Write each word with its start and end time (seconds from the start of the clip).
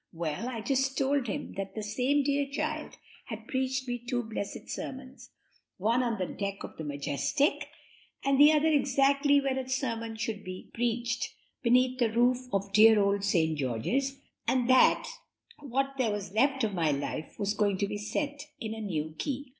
Well, 0.13 0.49
I 0.49 0.61
just, 0.61 0.97
told 0.97 1.27
him 1.27 1.53
that 1.57 1.75
that 1.75 1.83
same 1.83 2.23
dear 2.23 2.47
child 2.49 2.97
had 3.25 3.47
preached 3.47 3.87
me 3.87 3.99
two 3.99 4.23
blessed 4.23 4.67
sermons 4.67 5.29
one 5.77 6.01
on 6.01 6.17
the 6.17 6.25
deck 6.25 6.63
of 6.63 6.75
the 6.77 6.83
Majestic 6.83 7.67
and 8.25 8.39
the 8.39 8.51
other 8.51 8.69
exactly 8.69 9.39
where 9.39 9.59
a 9.59 9.69
sermon 9.69 10.15
should 10.15 10.43
be 10.43 10.71
preached, 10.73 11.35
beneath 11.61 11.99
the 11.99 12.11
roof 12.11 12.39
of 12.51 12.73
dear 12.73 12.99
old 12.99 13.23
St. 13.23 13.55
George's, 13.55 14.17
and 14.47 14.67
that 14.67 15.07
what 15.59 15.93
there 15.99 16.09
was 16.11 16.33
left 16.33 16.63
of 16.63 16.73
my 16.73 16.89
life 16.89 17.35
was 17.37 17.53
going 17.53 17.77
to 17.77 17.87
be 17.87 17.99
set 17.99 18.47
in 18.59 18.73
a 18.73 18.81
new 18.81 19.13
key." 19.19 19.49